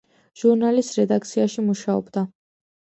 [0.43, 2.27] ჟურნალის რედაქციაში მუშაობდა.